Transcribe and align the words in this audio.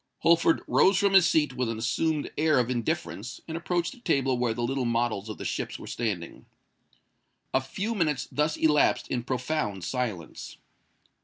Holford 0.21 0.63
rose 0.65 0.97
from 0.97 1.13
his 1.13 1.27
seat 1.27 1.53
with 1.55 1.69
an 1.69 1.77
assumed 1.77 2.31
air 2.35 2.57
of 2.57 2.71
indifference, 2.71 3.39
and 3.47 3.55
approached 3.55 3.91
the 3.91 3.99
table 3.99 4.35
where 4.35 4.55
the 4.55 4.63
little 4.63 4.83
models 4.83 5.29
of 5.29 5.37
the 5.37 5.45
ships 5.45 5.77
were 5.77 5.85
standing. 5.85 6.47
A 7.53 7.61
few 7.61 7.93
minutes 7.93 8.27
thus 8.31 8.57
elapsed 8.57 9.09
in 9.09 9.21
profound 9.21 9.83
silence. 9.83 10.57